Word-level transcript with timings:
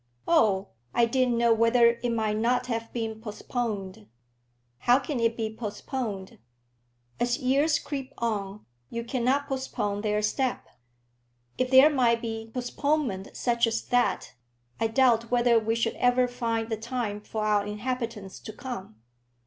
"Oh, 0.27 0.69
I 0.95 1.05
didn't 1.05 1.37
know 1.37 1.53
whether 1.53 1.99
it 2.01 2.09
might 2.11 2.37
not 2.37 2.65
have 2.65 2.91
been 2.91 3.21
postponed." 3.21 4.07
"How 4.79 4.97
can 4.97 5.19
it 5.19 5.37
be 5.37 5.55
postponed? 5.55 6.39
As 7.19 7.37
years 7.37 7.77
creep 7.77 8.11
on, 8.17 8.65
you 8.89 9.03
cannot 9.03 9.47
postpone 9.47 10.01
their 10.01 10.23
step. 10.23 10.65
If 11.59 11.69
there 11.69 11.91
might 11.91 12.19
be 12.19 12.49
postponement 12.51 13.37
such 13.37 13.67
as 13.67 13.83
that, 13.89 14.33
I 14.79 14.87
doubt 14.87 15.29
whether 15.29 15.59
we 15.59 15.75
should 15.75 15.93
ever 15.97 16.27
find 16.27 16.69
the 16.69 16.77
time 16.77 17.21
for 17.21 17.45
our 17.45 17.63
inhabitants 17.63 18.39
to 18.39 18.51
come. 18.53 18.99